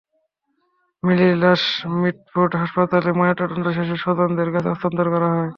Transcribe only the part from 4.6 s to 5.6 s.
হস্তান্তর করা হয়।